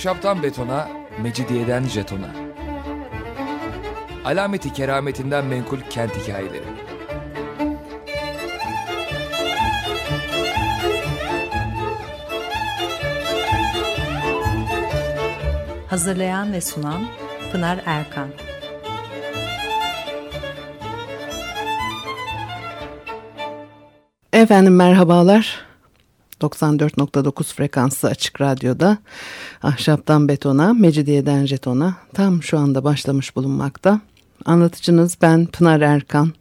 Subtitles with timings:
[0.00, 0.88] Ahşaptan betona,
[1.22, 2.30] mecidiyeden jetona.
[4.24, 6.64] Alameti kerametinden menkul kent hikayeleri.
[15.86, 17.06] Hazırlayan ve sunan
[17.52, 18.28] Pınar Erkan.
[24.32, 25.70] Efendim merhabalar.
[26.40, 28.98] 94.9 frekanslı açık radyoda
[29.62, 34.00] ahşaptan betona, mecidiyeden jetona tam şu anda başlamış bulunmakta.
[34.44, 36.32] Anlatıcınız ben Pınar Erkan.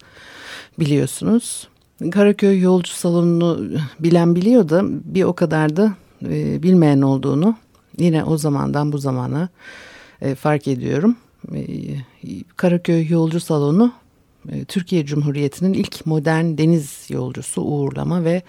[0.78, 1.68] biliyorsunuz.
[2.10, 4.82] Karaköy Yolcu Salonu'nu bilen biliyor da
[5.14, 5.94] bir o kadar da
[6.24, 7.56] e, bilmeyen olduğunu
[7.98, 9.48] yine o zamandan bu zamana
[10.20, 11.16] e, fark ediyorum.
[11.54, 11.64] E,
[12.56, 13.92] Karaköy Yolcu Salonu
[14.48, 18.42] e, Türkiye Cumhuriyeti'nin ilk modern deniz yolcusu uğurlama ve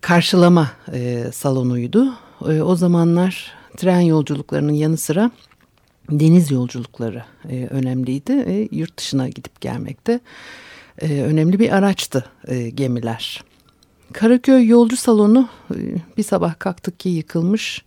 [0.00, 2.14] karşılama e, salonuydu.
[2.48, 5.30] E, o zamanlar tren yolculuklarının yanı sıra
[6.10, 8.32] deniz yolculukları e, önemliydi.
[8.32, 10.20] E, yurt dışına gidip gelmekte
[10.98, 13.44] e, önemli bir araçtı e, gemiler.
[14.12, 15.76] Karaköy yolcu salonu e,
[16.16, 17.84] bir sabah kalktık ki yıkılmış.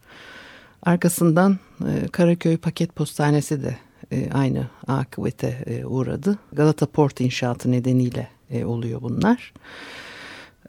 [0.86, 3.78] Arkasından e, Karaköy paket postanesi de
[4.12, 6.40] e, aynı akıbete uğradı.
[6.54, 8.30] Galata Port inşaatı nedeniyle
[8.66, 9.54] oluyor bunlar.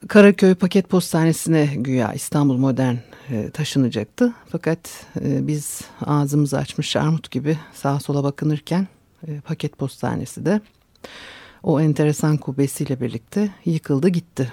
[0.09, 2.95] Karaköy paket postanesine güya İstanbul Modern
[3.53, 4.35] taşınacaktı.
[4.49, 8.89] Fakat biz ağzımızı açmış armut gibi sağa sola bakınırken
[9.45, 10.61] paket postanesi de
[11.63, 14.53] o enteresan kubbesiyle birlikte yıkıldı gitti.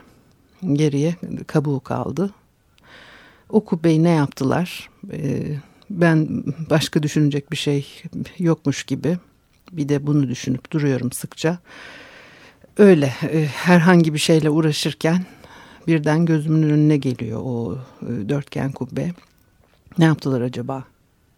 [0.73, 1.16] Geriye
[1.47, 2.34] kabuğu kaldı.
[3.54, 4.90] O kubbeyi ne yaptılar?
[5.12, 5.44] Ee,
[5.90, 8.03] ben başka düşünecek bir şey
[8.40, 9.18] yokmuş gibi
[9.72, 11.58] bir de bunu düşünüp duruyorum sıkça.
[12.78, 15.25] Öyle e, herhangi bir şeyle uğraşırken
[15.88, 19.12] birden gözümün önüne geliyor o e, dörtgen kubbe.
[19.97, 20.84] Ne yaptılar acaba?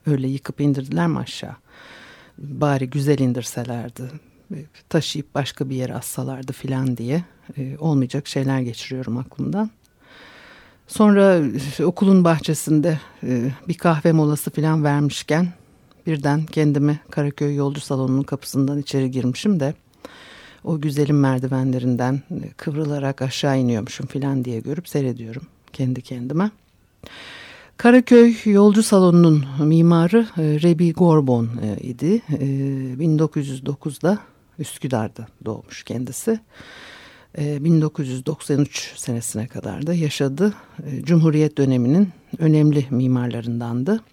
[0.05, 1.55] Öyle yıkıp indirdiler mi aşağı?
[2.37, 4.03] Bari güzel indirselerdi
[4.89, 7.23] taşıyıp başka bir yere assalardı filan diye
[7.57, 9.69] e, olmayacak şeyler geçiriyorum aklımdan.
[10.87, 11.41] Sonra
[11.83, 15.47] okulun bahçesinde e, bir kahve molası filan vermişken
[16.07, 19.73] birden kendimi Karaköy yolcu salonunun kapısından içeri girmişim de
[20.63, 25.43] o güzelim merdivenlerinden e, kıvrılarak aşağı iniyormuşum filan diye görüp seyrediyorum
[25.73, 26.51] kendi kendime.
[27.77, 31.49] Karaköy Yolcu Salonu'nun mimarı e, Rebi Gorbon
[31.81, 32.21] idi.
[32.29, 34.19] 1909'da
[34.59, 36.39] Üsküdar'da doğmuş kendisi.
[37.37, 40.53] 1993 ee, senesine kadar da yaşadı.
[40.83, 42.09] Ee, Cumhuriyet döneminin
[42.39, 44.03] önemli mimarlarındandı.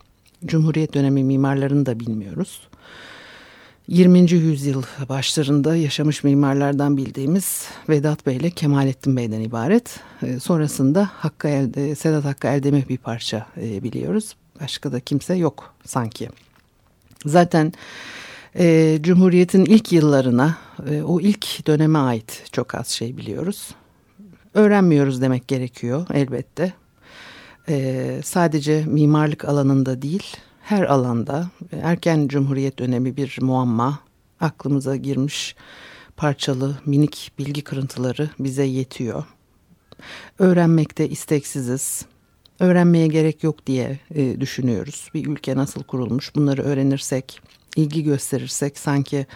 [0.46, 2.60] Cumhuriyet dönemi mimarlarını da bilmiyoruz.
[3.88, 4.32] 20.
[4.32, 10.00] yüzyıl başlarında yaşamış mimarlardan bildiğimiz Vedat Bey ile Kemalettin Bey'den ibaret.
[10.22, 14.36] Ee, sonrasında Hakkı Elde, Sedat Hakkı Eldemir bir parça e, biliyoruz.
[14.60, 16.28] Başka da kimse yok sanki.
[17.26, 17.72] Zaten
[18.58, 20.56] e, Cumhuriyet'in ilk yıllarına,
[20.90, 23.74] e, o ilk döneme ait çok az şey biliyoruz.
[24.54, 26.72] Öğrenmiyoruz demek gerekiyor elbette.
[27.68, 31.50] E, sadece mimarlık alanında değil, her alanda
[31.82, 33.98] erken Cumhuriyet dönemi bir muamma
[34.40, 35.56] aklımıza girmiş
[36.16, 39.24] parçalı minik bilgi kırıntıları bize yetiyor.
[40.38, 42.04] Öğrenmekte isteksiziz.
[42.60, 45.10] Öğrenmeye gerek yok diye e, düşünüyoruz.
[45.14, 47.42] Bir ülke nasıl kurulmuş bunları öğrenirsek
[47.76, 49.26] ilgi gösterirsek sanki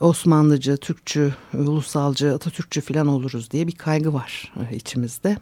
[0.00, 5.36] Osmanlıcı, Türkçü, ulusalcı, Atatürkçü falan oluruz diye bir kaygı var e, içimizde.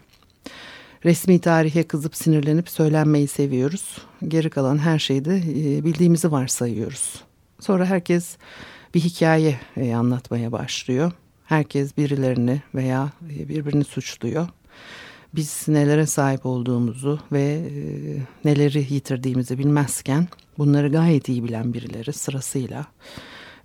[1.05, 3.99] Resmi tarihe kızıp sinirlenip söylenmeyi seviyoruz.
[4.29, 7.15] Geri kalan her şeyi de e, bildiğimizi varsayıyoruz.
[7.61, 8.37] Sonra herkes
[8.95, 11.13] bir hikaye e, anlatmaya başlıyor.
[11.45, 14.49] Herkes birilerini veya birbirini suçluyor.
[15.37, 17.71] Biz nelere sahip olduğumuzu ve
[18.45, 20.29] neleri yitirdiğimizi bilmezken
[20.59, 22.87] Bunları gayet iyi bilen birileri sırasıyla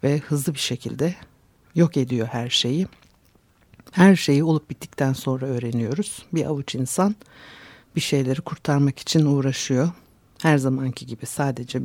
[0.04, 1.16] ve hızlı bir şekilde
[1.75, 2.88] yok ediyor her şeyi.
[3.92, 6.25] Her şeyi olup bittikten sonra öğreniyoruz.
[6.33, 7.16] Bir avuç insan
[7.95, 9.89] bir şeyleri kurtarmak için uğraşıyor.
[10.42, 11.81] Her zamanki gibi sadece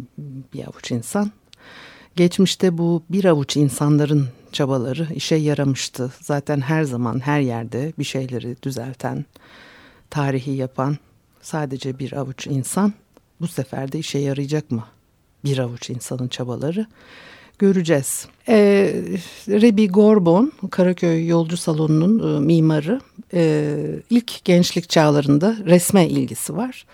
[0.55, 1.33] bir avuç insan.
[2.17, 6.13] Geçmişte bu bir avuç insanların çabaları işe yaramıştı.
[6.21, 9.25] Zaten her zaman her yerde bir şeyleri düzelten,
[10.15, 10.97] tarihi yapan
[11.43, 12.93] sadece bir avuç insan
[13.41, 14.85] bu sefer de işe yarayacak mı
[15.45, 16.87] bir avuç insanın çabaları
[17.59, 18.27] göreceğiz.
[18.49, 18.57] E,
[19.49, 23.01] Rebi Gorbon, Karaköy Yolcu Salonu'nun e, mimarı.
[23.35, 23.77] E,
[24.11, 26.87] ilk gençlik çağlarında resme ilgisi var.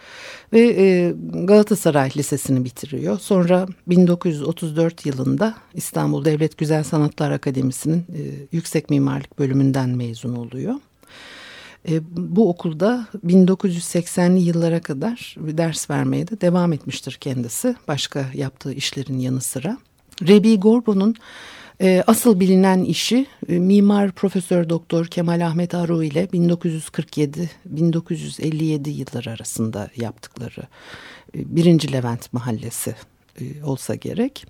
[0.52, 1.14] Ve e,
[1.44, 3.18] Galatasaray Lisesi'ni bitiriyor.
[3.18, 8.20] Sonra 1934 yılında İstanbul Devlet Güzel Sanatlar Akademisi'nin e,
[8.52, 10.74] Yüksek Mimarlık bölümünden mezun oluyor.
[11.88, 17.76] E, bu okulda 1980'li yıllara kadar ders vermeye de devam etmiştir kendisi.
[17.88, 19.78] Başka yaptığı işlerin yanı sıra.
[20.28, 21.16] Rebi Gorbo'nun
[21.80, 29.88] e, asıl bilinen işi e, mimar Profesör Doktor Kemal Ahmet Aru ile 1947-1957 yılları arasında
[29.96, 30.60] yaptıkları
[31.34, 32.94] e, birinci Levent Mahallesi
[33.40, 34.46] e, olsa gerek.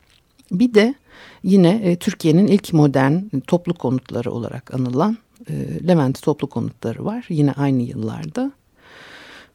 [0.53, 0.95] Bir de
[1.43, 7.53] yine e, Türkiye'nin ilk modern toplu konutları olarak anılan e, Levent toplu konutları var yine
[7.53, 8.53] aynı yıllarda.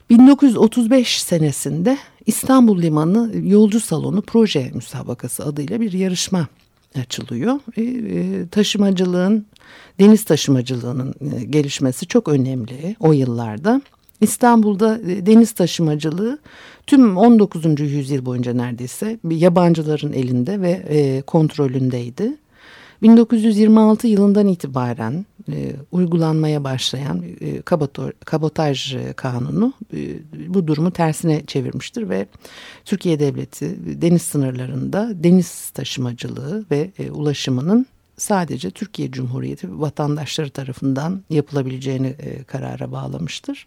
[0.09, 6.47] 1935 senesinde İstanbul Limanı Yolcu Salonu Proje Müsabakası adıyla bir yarışma
[6.99, 7.59] açılıyor.
[7.77, 9.45] E, e, taşımacılığın,
[9.99, 13.81] deniz taşımacılığının e, gelişmesi çok önemli o yıllarda.
[14.21, 16.39] İstanbul'da e, deniz taşımacılığı
[16.87, 17.79] tüm 19.
[17.79, 22.37] yüzyıl boyunca neredeyse yabancıların elinde ve kontrolündeydi.
[23.01, 29.97] 1926 yılından itibaren e, uygulanmaya başlayan e, kabotor, kabotaj kanunu e,
[30.47, 32.27] bu durumu tersine çevirmiştir ve
[32.85, 37.85] Türkiye Devleti deniz sınırlarında deniz taşımacılığı ve e, ulaşımının
[38.17, 43.65] sadece Türkiye Cumhuriyeti vatandaşları tarafından yapılabileceğini e, karara bağlamıştır.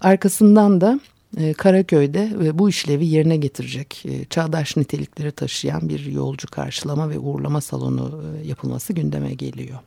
[0.00, 1.13] Arkasından da e,
[1.58, 7.60] Karaköy'de e, bu işlevi yerine getirecek e, çağdaş nitelikleri taşıyan bir yolcu karşılama ve uğurlama
[7.60, 9.78] salonu yapılması gündeme geliyor.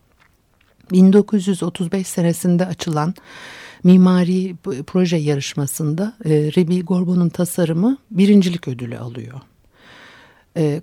[0.92, 3.14] 1935 senesinde açılan
[3.84, 4.56] mimari
[4.88, 9.42] proje yarışmasında Rebi Gorbon'un tasarımı birincilik ödülü alıyor.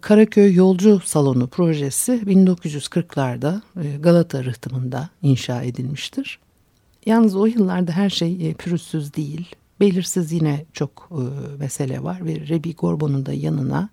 [0.00, 3.61] Karaköy Yolcu Salonu projesi 1940'larda
[4.00, 6.38] Galata rıhtımında inşa edilmiştir.
[7.06, 11.23] Yalnız o yıllarda her şey pürüzsüz değil belirsiz yine çok e,
[11.59, 13.88] mesele var ve Rebi Gorbon'un da yanına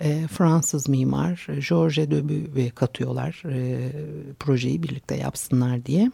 [0.00, 3.90] e, Fransız mimar Georges Döbü katıyorlar e,
[4.38, 6.10] projeyi birlikte yapsınlar diye.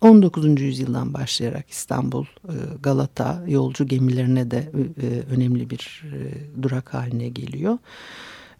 [0.00, 0.60] 19.
[0.60, 4.70] yüzyıldan başlayarak İstanbul, e, Galata yolcu gemilerine de
[5.02, 7.78] e, önemli bir e, durak haline geliyor.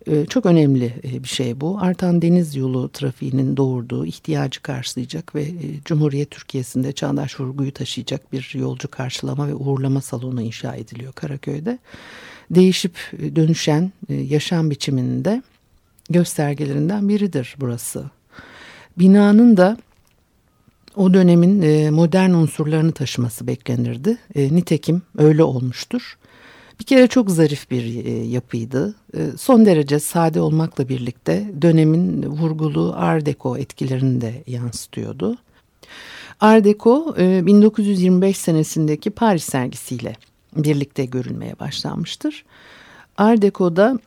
[0.08, 1.78] Ee, çok önemli e, bir şey bu.
[1.80, 8.52] Artan deniz yolu trafiğinin doğurduğu ihtiyacı karşılayacak ve e, Cumhuriyet Türkiye'sinde çağdaş vurguyu taşıyacak bir
[8.54, 11.78] yolcu karşılama ve uğurlama salonu inşa ediliyor Karaköy'de.
[12.50, 15.42] Değişip e, dönüşen yaşam biçiminde
[16.10, 18.10] göstergelerinden biridir burası.
[18.98, 19.76] Binanın da
[20.96, 24.18] o dönemin modern unsurlarını taşıması beklenirdi.
[24.36, 26.18] Nitekim öyle olmuştur.
[26.80, 28.94] Bir kere çok zarif bir e, yapıydı.
[29.16, 35.38] E, son derece sade olmakla birlikte dönemin vurgulu Art Deco etkilerini de yansıtıyordu.
[36.40, 40.16] Art Deco 1925 e, senesindeki Paris sergisiyle
[40.56, 42.44] birlikte görülmeye başlanmıştır.
[43.16, 43.98] Art Deco'da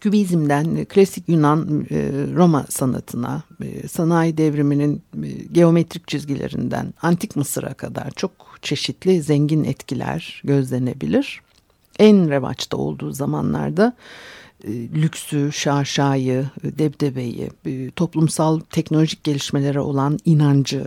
[0.00, 1.86] Kübizmden klasik Yunan
[2.36, 3.42] Roma sanatına,
[3.90, 5.02] sanayi devriminin
[5.52, 8.32] geometrik çizgilerinden antik Mısır'a kadar çok
[8.62, 11.40] çeşitli zengin etkiler gözlenebilir
[11.98, 13.96] en revaçta olduğu zamanlarda
[14.64, 20.86] e, lüksü, şaşayı, debdebeyi, e, toplumsal teknolojik gelişmelere olan inancı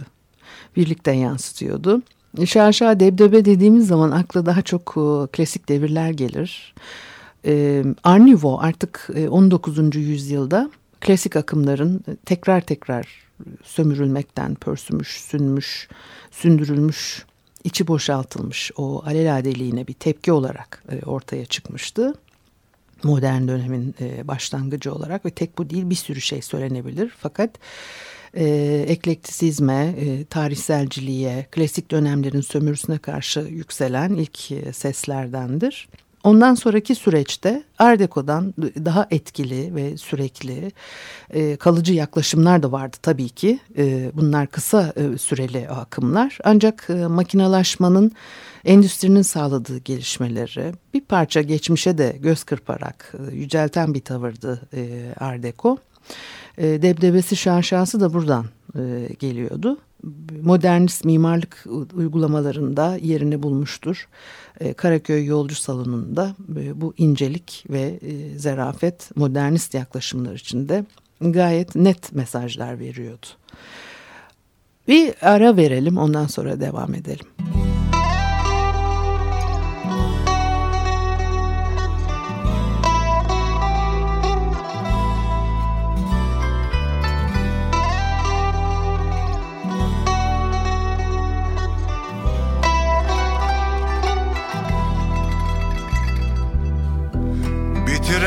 [0.76, 2.02] birlikte yansıtıyordu.
[2.46, 6.74] Şaşa debdebe dediğimiz zaman akla daha çok e, klasik devirler gelir.
[7.46, 9.96] E, Art artık 19.
[9.96, 13.08] yüzyılda klasik akımların tekrar tekrar
[13.64, 15.90] sömürülmekten pörsümüş, sünmüş,
[16.32, 17.26] sündürülmüş
[17.70, 22.14] içi boşaltılmış o alelade bir tepki olarak e, ortaya çıkmıştı.
[23.04, 27.12] Modern dönemin e, başlangıcı olarak ve tek bu değil bir sürü şey söylenebilir.
[27.18, 27.50] Fakat
[28.34, 28.46] e,
[28.88, 34.38] eklektisizme, e, tarihselciliğe, klasik dönemlerin sömürüsüne karşı yükselen ilk
[34.76, 35.90] seslerdendir.
[36.24, 38.54] Ondan sonraki süreçte Art Deco'dan
[38.86, 40.72] daha etkili ve sürekli
[41.30, 43.60] e, kalıcı yaklaşımlar da vardı tabii ki.
[43.78, 48.12] E, bunlar kısa e, süreli akımlar ancak e, makinalaşmanın
[48.66, 55.44] endüstrinin sağladığı gelişmeleri bir parça geçmişe de göz kırparak e, yücelten bir tavırdı e, Art
[55.44, 55.78] Deco.
[56.58, 58.46] E, debdebesi şaşası da buradan
[58.76, 59.78] e, geliyordu
[60.42, 64.08] modernist mimarlık uygulamalarında yerini bulmuştur.
[64.60, 70.86] E, Karaköy Yolcu Salonu'nda e, bu incelik ve e, zerafet modernist yaklaşımlar içinde
[71.22, 73.26] gayet net mesajlar veriyordu.
[74.88, 77.26] Bir ara verelim ondan sonra devam edelim.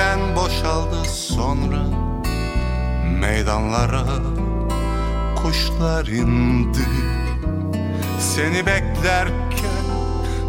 [0.03, 1.83] Tren boşaldı sonra
[3.21, 4.05] meydanlara
[5.43, 6.89] kuşlar indi.
[8.21, 9.85] Seni beklerken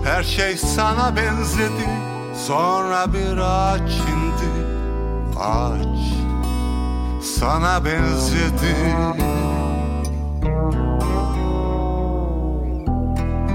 [0.03, 1.89] her şey sana benzedi.
[2.47, 4.67] Sonra bir ağaç indi
[5.39, 5.99] Ağaç
[7.23, 8.75] sana benzedi.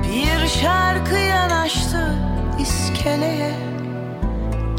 [0.03, 2.15] Bir şarkı yanaştı
[2.59, 3.68] iskeleye.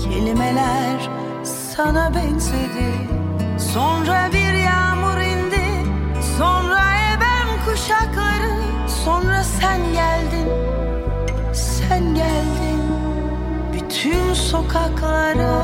[0.09, 1.09] Kelimeler
[1.43, 3.19] sana benzedi.
[3.73, 5.89] Sonra bir yağmur indi
[6.37, 6.79] Sonra
[7.13, 8.61] eben kuşakları
[9.05, 10.49] Sonra sen geldin
[11.53, 12.81] Sen geldin
[13.73, 15.59] Bütün sokaklara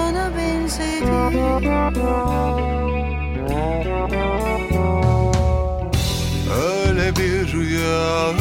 [0.00, 1.10] sana benzedi.
[6.62, 8.32] Öyle bir rüya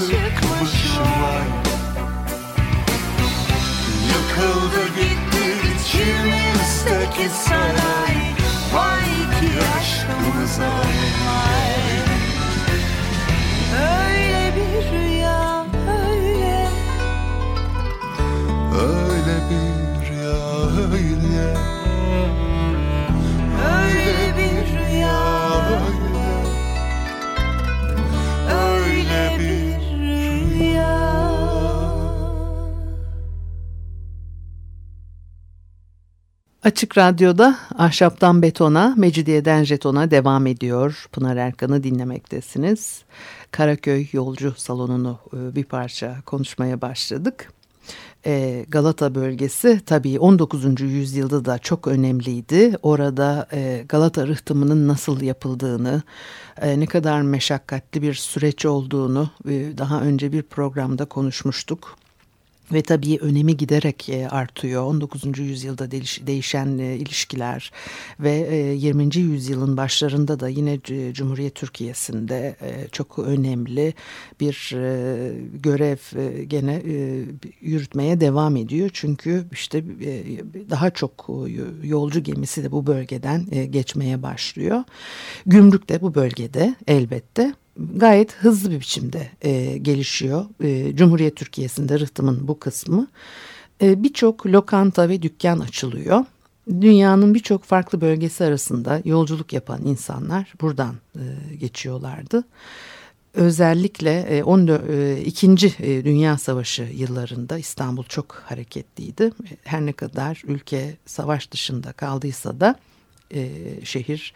[0.00, 1.48] Raydan çıkmış vay
[4.08, 8.16] Yıkıldı gitti içimizdeki saray.
[8.74, 9.04] Vay
[9.40, 10.70] ki aşkımıza
[13.74, 16.68] Öyle bir rüya öyle.
[18.80, 21.56] Öyle bir rüya öyle.
[23.74, 25.18] Öyle bir rüya
[25.68, 26.07] Öyle
[36.68, 41.06] Açık Radyo'da Ahşaptan Betona, Mecidiyeden Jeton'a devam ediyor.
[41.12, 43.02] Pınar Erkan'ı dinlemektesiniz.
[43.50, 47.52] Karaköy Yolcu Salonu'nu e, bir parça konuşmaya başladık.
[48.26, 50.80] E, Galata bölgesi tabii 19.
[50.80, 52.76] yüzyılda da çok önemliydi.
[52.82, 56.02] Orada e, Galata rıhtımının nasıl yapıldığını,
[56.62, 59.30] ne kadar meşakkatli bir süreç olduğunu
[59.78, 61.96] daha önce bir programda konuşmuştuk.
[62.72, 64.82] Ve tabii önemi giderek e, artıyor.
[64.82, 65.38] 19.
[65.38, 65.90] yüzyılda
[66.26, 67.72] değişen e, ilişkiler
[68.20, 68.32] ve
[68.78, 69.04] 20.
[69.16, 70.80] E, yüzyılın başlarında da yine
[71.12, 72.56] Cumhuriyet Türkiye'sinde
[72.92, 73.94] çok önemli
[74.40, 74.70] bir
[75.62, 75.96] görev
[76.46, 76.82] gene
[77.60, 78.90] yürütmeye devam ediyor.
[78.92, 79.84] Çünkü işte
[80.70, 81.28] daha çok
[81.82, 84.84] yolcu gemisi de bu bölgeden geçmeye başlıyor.
[85.46, 87.54] Gümrük de bu bölgede elbette
[87.96, 90.44] gayet hızlı bir biçimde e, gelişiyor.
[90.62, 93.06] E, Cumhuriyet Türkiye'sinde rıhtımın bu kısmı.
[93.82, 96.24] E, Birçok lokanta ve dükkan açılıyor.
[96.80, 102.44] dünyanın birçok farklı bölgesi arasında yolculuk yapan insanlar buradan e, geçiyorlardı.
[103.34, 109.30] Özellikle 14, e, İkinci e, Dünya Savaşı yıllarında İstanbul çok hareketliydi.
[109.64, 112.74] Her ne kadar ülke savaş dışında kaldıysa da
[113.84, 114.34] şehir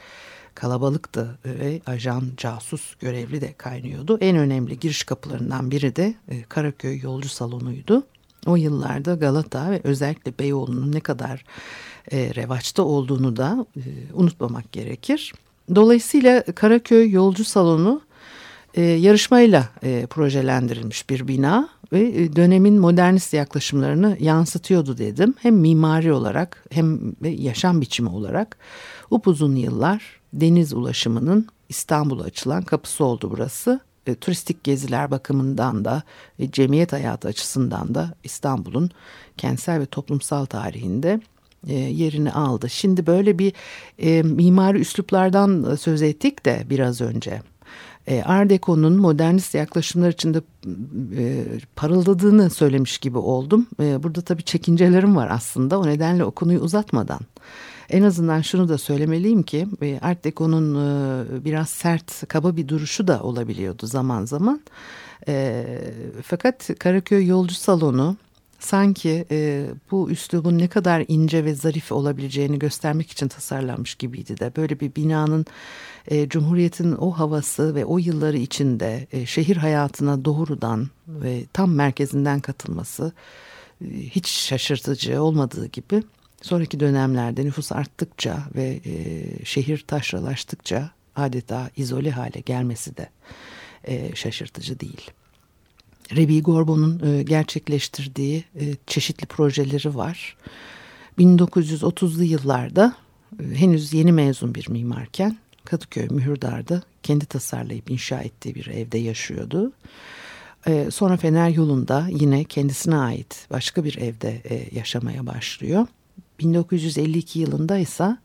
[0.55, 4.19] kalabalıktı ve ajan, casus görevli de kaynıyordu.
[4.21, 6.15] En önemli giriş kapılarından biri de
[6.49, 8.03] Karaköy Yolcu Salonu'ydu.
[8.47, 11.45] O yıllarda Galata ve özellikle Beyoğlu'nun ne kadar
[12.13, 13.81] e, revaçta olduğunu da e,
[14.15, 15.33] unutmamak gerekir.
[15.75, 18.03] Dolayısıyla Karaköy Yolcu Salonu
[18.75, 25.35] e, yarışmayla e, projelendirilmiş bir bina ve e, dönemin modernist yaklaşımlarını yansıtıyordu dedim.
[25.39, 28.57] Hem mimari olarak hem yaşam biçimi olarak
[29.11, 33.81] upuzun yıllar deniz ulaşımının İstanbul'a açılan kapısı oldu burası.
[34.07, 36.03] E, turistik geziler bakımından da
[36.39, 38.91] e, cemiyet hayatı açısından da İstanbul'un
[39.37, 41.21] kentsel ve toplumsal tarihinde
[41.69, 42.71] e, yerini aldı.
[42.71, 43.53] Şimdi böyle bir
[43.99, 47.43] e, mimari üsluplardan söz ettik de biraz önce.
[48.07, 50.43] E, Art Deco'nun modernist yaklaşımlar içinde
[51.17, 51.45] e,
[51.77, 53.67] parıldadığını söylemiş gibi oldum.
[53.81, 55.79] E, burada tabii çekincelerim var aslında.
[55.79, 57.21] O nedenle o konuyu uzatmadan
[57.91, 63.09] en azından şunu da söylemeliyim ki e, Art Deco'nun e, biraz sert, kaba bir duruşu
[63.09, 64.61] da olabiliyordu zaman zaman.
[65.29, 65.65] E,
[66.23, 68.17] fakat Karaköy Yolcu Salonu
[68.59, 69.27] sanki
[69.91, 74.53] bu üslubun ne kadar ince ve zarif olabileceğini göstermek için tasarlanmış gibiydi de.
[74.57, 75.47] Böyle bir binanın
[76.29, 83.13] Cumhuriyet'in o havası ve o yılları içinde şehir hayatına doğrudan ve tam merkezinden katılması
[83.91, 86.03] hiç şaşırtıcı olmadığı gibi
[86.43, 93.09] sonraki dönemlerde nüfus arttıkça ve e, şehir taşralaştıkça adeta izole hale gelmesi de
[93.85, 95.11] e, şaşırtıcı değil.
[96.17, 100.37] Rebi Gorbon'un e, gerçekleştirdiği e, çeşitli projeleri var.
[101.19, 102.97] 1930'lu yıllarda
[103.41, 109.73] e, henüz yeni mezun bir mimarken Kadıköy Mühürdar'da kendi tasarlayıp inşa ettiği bir evde yaşıyordu.
[110.67, 115.87] E, sonra Fener yolunda yine kendisine ait başka bir evde e, yaşamaya başlıyor.
[116.41, 118.17] 1952 yılında ise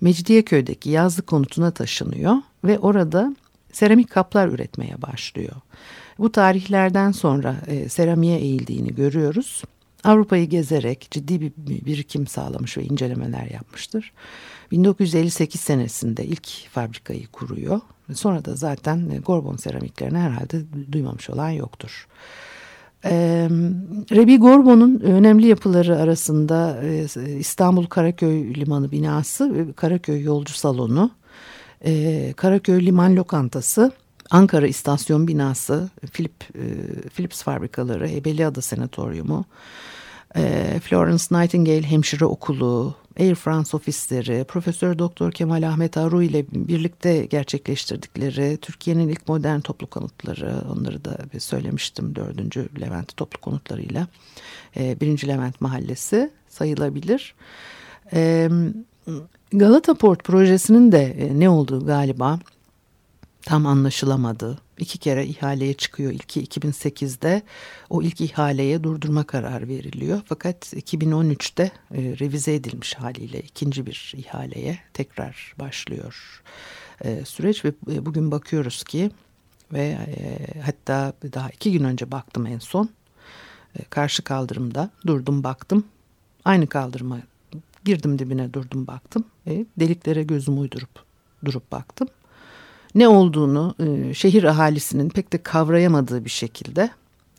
[0.00, 3.36] Mecidiyeköy'deki yazlık konutuna taşınıyor ve orada
[3.72, 5.56] seramik kaplar üretmeye başlıyor.
[6.18, 9.62] Bu tarihlerden sonra e, seramiğe eğildiğini görüyoruz.
[10.04, 14.12] Avrupa'yı gezerek ciddi bir birikim sağlamış ve incelemeler yapmıştır.
[14.70, 17.80] 1958 senesinde ilk fabrikayı kuruyor.
[18.14, 20.62] Sonra da zaten e, Gorbon seramiklerini herhalde
[20.92, 22.06] duymamış olan yoktur.
[23.04, 23.48] Ee,
[24.12, 27.06] Rebi Gorbon'un önemli yapıları arasında e,
[27.38, 31.10] İstanbul Karaköy Limanı binası Karaköy Yolcu Salonu,
[31.84, 33.92] e, Karaköy Liman Lokantası,
[34.30, 36.64] Ankara İstasyon binası, Philip, e,
[37.08, 39.44] Philips fabrikaları, Ebeliada Senatoryumu,
[40.36, 47.24] e, Florence Nightingale Hemşire Okulu, Air France ofisleri, Profesör Doktor Kemal Ahmet Aru ile birlikte
[47.26, 54.06] gerçekleştirdikleri Türkiye'nin ilk modern toplu konutları, onları da söylemiştim dördüncü Levent toplu konutlarıyla.
[54.76, 57.34] E, birinci Levent Mahallesi sayılabilir.
[58.12, 58.48] E,
[59.52, 62.38] Galata Port projesinin de e, ne olduğu galiba
[63.42, 64.58] tam anlaşılamadı.
[64.78, 66.12] İki kere ihaleye çıkıyor.
[66.12, 67.42] İlki 2008'de
[67.90, 70.20] o ilk ihaleye durdurma kararı veriliyor.
[70.26, 71.70] Fakat 2013'te e,
[72.20, 76.42] revize edilmiş haliyle ikinci bir ihaleye tekrar başlıyor
[77.04, 77.64] e, süreç.
[77.64, 79.10] Ve e, bugün bakıyoruz ki
[79.72, 82.90] ve e, hatta daha iki gün önce baktım en son.
[83.78, 85.84] E, karşı kaldırımda durdum baktım.
[86.44, 87.18] Aynı kaldırıma
[87.84, 89.24] girdim dibine durdum baktım.
[89.46, 91.04] E, deliklere gözümü uydurup
[91.44, 92.08] durup baktım
[92.94, 96.90] ne olduğunu e, şehir ahalisinin pek de kavrayamadığı bir şekilde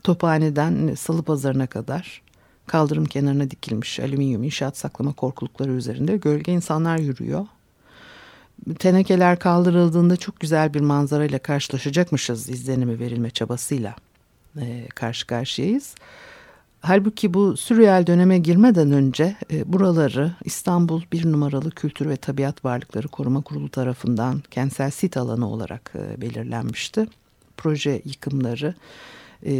[0.03, 2.21] Tophane'den Salı Pazarı'na kadar
[2.67, 7.45] kaldırım kenarına dikilmiş alüminyum inşaat saklama korkulukları üzerinde gölge insanlar yürüyor.
[8.79, 13.95] Tenekeler kaldırıldığında çok güzel bir manzarayla karşılaşacakmışız izlenimi verilme çabasıyla
[14.61, 15.95] e, karşı karşıyayız.
[16.85, 23.07] Halbuki bu sürreal döneme girmeden önce e, buraları İstanbul bir numaralı Kültür ve Tabiat Varlıkları
[23.07, 27.07] Koruma Kurulu tarafından kentsel sit alanı olarak e, belirlenmişti.
[27.57, 28.75] Proje yıkımları
[29.45, 29.53] e,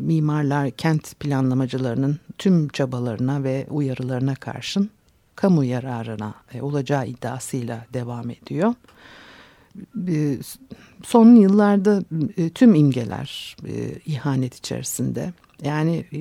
[0.00, 4.90] mimarlar, kent planlamacılarının tüm çabalarına ve uyarılarına karşın
[5.36, 8.74] kamu yararına e, olacağı iddiasıyla devam ediyor.
[10.08, 10.38] E,
[11.02, 12.02] son yıllarda
[12.36, 16.20] e, tüm imgeler e, ihanet içerisinde yani e,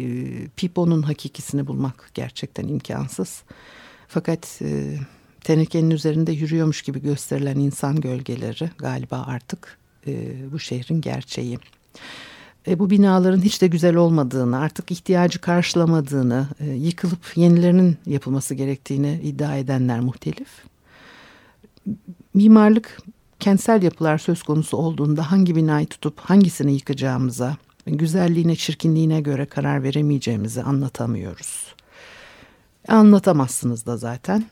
[0.55, 3.43] Pipo'nun hakikisini bulmak gerçekten imkansız.
[4.07, 4.97] Fakat e,
[5.43, 11.59] tenekenin üzerinde yürüyormuş gibi gösterilen insan gölgeleri galiba artık e, bu şehrin gerçeği.
[12.67, 19.19] e, bu binaların hiç de güzel olmadığını, artık ihtiyacı karşılamadığını, e, yıkılıp yenilerinin yapılması gerektiğini
[19.23, 20.49] iddia edenler muhtelif.
[22.33, 22.97] Mimarlık
[23.39, 27.57] kentsel yapılar söz konusu olduğunda hangi binayı tutup hangisini yıkacağımıza,
[27.97, 31.75] güzelliğine, çirkinliğine göre karar veremeyeceğimizi anlatamıyoruz.
[32.87, 34.45] Anlatamazsınız da zaten.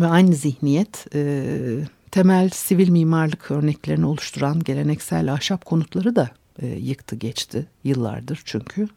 [0.00, 1.44] Ve aynı zihniyet e,
[2.10, 6.30] temel sivil mimarlık örneklerini oluşturan geleneksel ahşap konutları da
[6.62, 8.88] e, yıktı geçti yıllardır çünkü.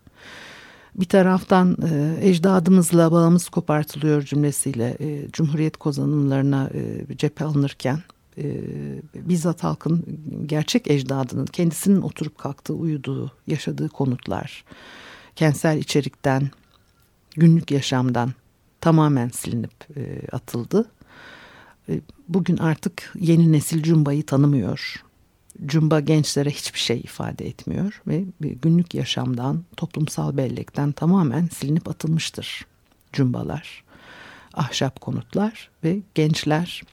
[0.96, 8.00] Bir taraftan e, ecdadımızla bağımız kopartılıyor cümlesiyle e, Cumhuriyet kozanımlarına e, cephe alınırken
[8.38, 8.62] e,
[9.16, 14.64] bizzat halkın gerçek ecdadının kendisinin oturup kalktığı, uyuduğu, yaşadığı konutlar,
[15.36, 16.50] kentsel içerikten,
[17.36, 18.34] günlük yaşamdan
[18.82, 20.92] tamamen silinip e, atıldı.
[21.90, 25.04] E, bugün artık yeni nesil Cumba'yı tanımıyor.
[25.66, 32.66] Cumba gençlere hiçbir şey ifade etmiyor ve günlük yaşamdan, toplumsal bellekten tamamen silinip atılmıştır
[33.14, 33.84] cumbalar,
[34.54, 36.84] ahşap konutlar ve gençler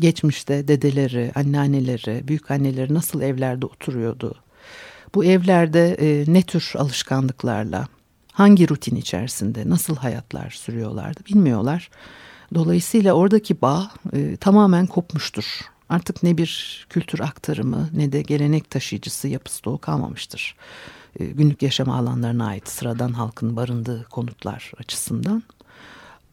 [0.00, 4.34] geçmişte dedeleri, anneanneleri, büyük anneleri nasıl evlerde oturuyordu?
[5.14, 7.88] Bu evlerde e, ne tür alışkanlıklarla,
[8.32, 11.90] hangi rutin içerisinde nasıl hayatlar sürüyorlardı bilmiyorlar.
[12.54, 15.60] Dolayısıyla oradaki bağ e, tamamen kopmuştur.
[15.88, 20.56] Artık ne bir kültür aktarımı ne de gelenek taşıyıcısı yapısı da kalmamıştır.
[21.20, 25.42] E, günlük yaşam alanlarına ait sıradan halkın barındığı konutlar açısından.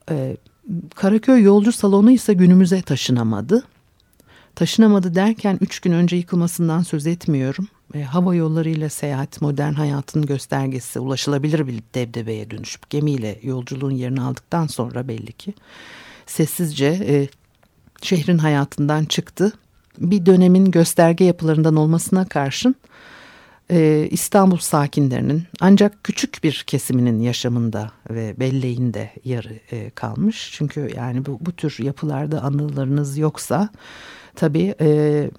[0.10, 0.38] E,
[0.95, 3.63] Karaköy yolcu salonu ise günümüze taşınamadı.
[4.56, 7.67] Taşınamadı derken üç gün önce yıkılmasından söz etmiyorum.
[7.93, 14.67] E, hava yollarıyla seyahat modern hayatın göstergesi ulaşılabilir bir debdebeye dönüşüp gemiyle yolculuğun yerini aldıktan
[14.67, 15.54] sonra belli ki
[16.26, 17.28] sessizce e,
[18.02, 19.54] şehrin hayatından çıktı.
[19.97, 22.76] Bir dönemin gösterge yapılarından olmasına karşın
[23.72, 29.10] e, İstanbul sakinlerinin ancak küçük bir kesiminin yaşamında ve belleğinde
[29.72, 30.52] e, kalmış.
[30.54, 33.70] Çünkü yani bu, bu tür yapılarda anılarınız yoksa
[34.36, 35.30] tabii e,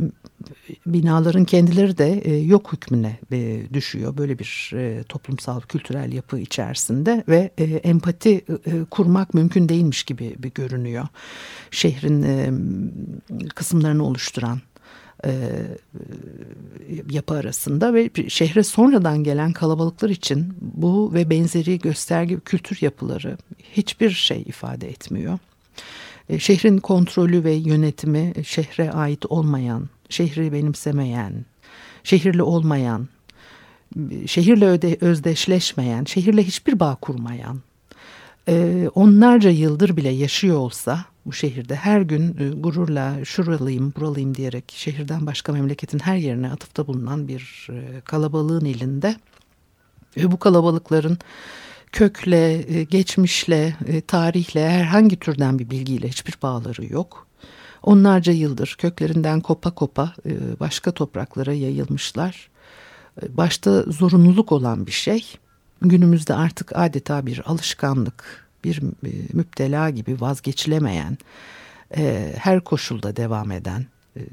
[0.86, 4.16] binaların kendileri de e, yok hükmüne e, düşüyor.
[4.16, 10.34] Böyle bir e, toplumsal kültürel yapı içerisinde ve e, empati e, kurmak mümkün değilmiş gibi
[10.38, 11.06] bir görünüyor.
[11.70, 12.50] Şehrin e,
[13.54, 14.60] kısımlarını oluşturan
[15.24, 15.30] e,
[17.10, 23.38] yapı arasında ve şehre sonradan gelen kalabalıklar için bu ve benzeri gösterge kültür yapıları
[23.72, 25.38] hiçbir şey ifade etmiyor.
[26.28, 31.44] E, şehrin kontrolü ve yönetimi şehre ait olmayan, şehri benimsemeyen,
[32.04, 33.08] şehirli olmayan,
[34.26, 37.60] şehirle öde, özdeşleşmeyen, şehirle hiçbir bağ kurmayan,
[38.48, 44.72] e, onlarca yıldır bile yaşıyor olsa bu şehirde her gün e, gururla şuralıyım buralıyım diyerek
[44.76, 49.16] şehirden başka memleketin her yerine atıfta bulunan bir e, kalabalığın elinde
[50.16, 51.18] ve bu kalabalıkların
[51.92, 57.26] kökle, e, geçmişle, e, tarihle herhangi türden bir bilgiyle hiçbir bağları yok.
[57.82, 62.50] Onlarca yıldır köklerinden kopa kopa e, başka topraklara yayılmışlar.
[63.28, 65.24] Başta zorunluluk olan bir şey
[65.88, 68.80] günümüzde artık adeta bir alışkanlık, bir
[69.32, 71.18] müptela gibi vazgeçilemeyen,
[72.36, 73.86] her koşulda devam eden,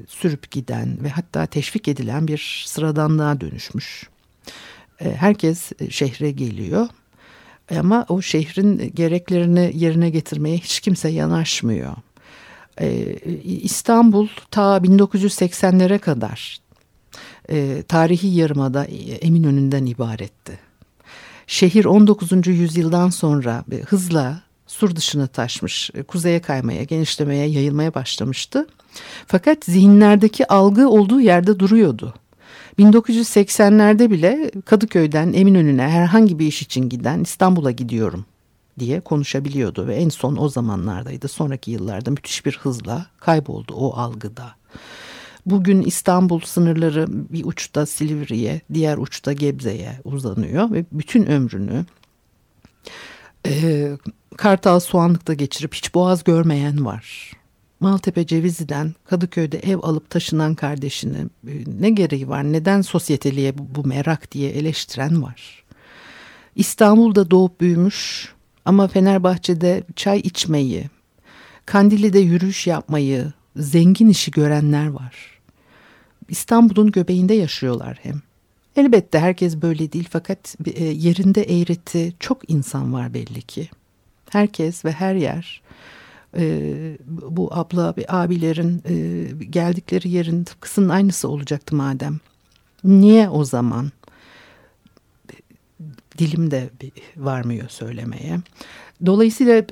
[0.08, 4.08] sürüp giden ve hatta teşvik edilen bir sıradanlığa dönüşmüş.
[4.98, 6.88] Herkes şehre geliyor
[7.78, 11.96] ama o şehrin gereklerini yerine getirmeye hiç kimse yanaşmıyor.
[13.44, 16.60] İstanbul ta 1980'lere kadar
[17.48, 18.84] e, tarihi yarımada
[19.20, 20.69] Eminönü'nden ibaretti.
[21.50, 22.46] Şehir 19.
[22.46, 28.66] yüzyıldan sonra hızla sur dışına taşmış, e, kuzeye kaymaya, genişlemeye, yayılmaya başlamıştı.
[29.26, 32.14] Fakat zihinlerdeki algı olduğu yerde duruyordu.
[32.78, 38.24] 1980'lerde bile Kadıköy'den Eminönü'ne herhangi bir iş için giden İstanbul'a gidiyorum
[38.78, 41.28] diye konuşabiliyordu ve en son o zamanlardaydı.
[41.28, 44.54] Sonraki yıllarda müthiş bir hızla kayboldu o algıda.
[45.46, 51.84] Bugün İstanbul sınırları bir uçta Silivri'ye, diğer uçta Gebze'ye uzanıyor ve bütün ömrünü
[53.46, 53.88] e,
[54.36, 57.32] Kartal Soğanlık'ta geçirip hiç boğaz görmeyen var.
[57.80, 64.32] Maltepe Cevizli'den Kadıköy'de ev alıp taşınan kardeşini e, ne gereği var neden sosyeteliğe bu merak
[64.32, 65.64] diye eleştiren var.
[66.56, 68.32] İstanbul'da doğup büyümüş
[68.64, 70.90] ama Fenerbahçe'de çay içmeyi,
[71.66, 75.40] Kandili'de yürüyüş yapmayı, zengin işi görenler var.
[76.28, 78.22] İstanbul'un göbeğinde yaşıyorlar hem.
[78.76, 83.68] Elbette herkes böyle değil fakat e, yerinde eğreti çok insan var belli ki.
[84.30, 85.62] Herkes ve her yer
[86.36, 92.18] e, bu abla abilerin e, geldikleri yerin tıpkısının aynısı olacaktı madem.
[92.84, 93.90] Niye o zaman
[96.18, 96.70] dilim de
[97.16, 98.40] varmıyor söylemeye.
[99.06, 99.62] Dolayısıyla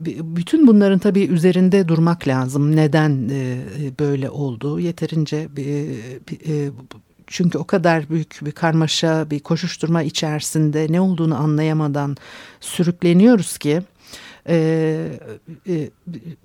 [0.00, 2.76] bütün bunların tabii üzerinde durmak lazım.
[2.76, 3.58] Neden e,
[4.00, 4.80] böyle oldu?
[4.80, 5.62] Yeterince e,
[6.52, 6.70] e,
[7.26, 12.16] çünkü o kadar büyük bir karmaşa, bir koşuşturma içerisinde ne olduğunu anlayamadan
[12.60, 13.82] sürükleniyoruz ki
[14.48, 15.18] e,
[15.68, 15.90] e,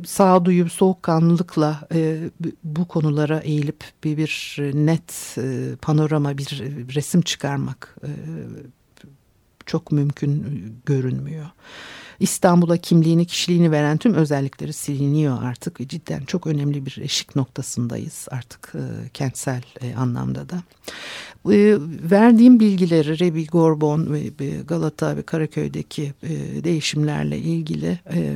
[0.05, 2.19] sağduyu, soğukkanlılıkla e,
[2.63, 6.63] bu konulara eğilip bir, bir net e, panorama, bir
[6.95, 8.09] resim çıkarmak e,
[9.65, 11.45] çok mümkün görünmüyor.
[12.21, 15.89] İstanbul'a kimliğini, kişiliğini veren tüm özellikleri siliniyor artık.
[15.89, 20.55] Cidden çok önemli bir eşik noktasındayız artık e, kentsel e, anlamda da.
[21.53, 21.77] E,
[22.11, 28.35] verdiğim bilgileri Rebi Gorbon ve Galata ve Karaköy'deki e, değişimlerle ilgili e,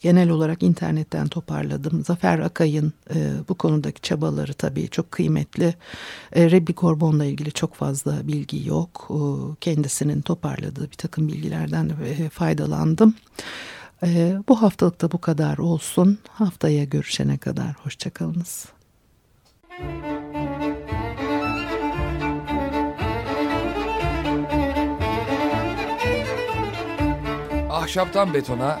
[0.00, 2.04] genel olarak internetten toparladım.
[2.04, 5.74] Zafer Akay'ın e, bu konudaki çabaları tabii çok kıymetli.
[6.32, 9.08] E, Rebbi Korbon'la ilgili çok fazla bilgi yok.
[9.10, 9.18] E,
[9.60, 13.14] kendisinin toparladığı bir takım bilgilerden e, faydalandım.
[14.02, 16.18] E, bu haftalık da bu kadar olsun.
[16.28, 18.66] Haftaya görüşene kadar hoşçakalınız.
[27.70, 28.80] Ahşaptan betona,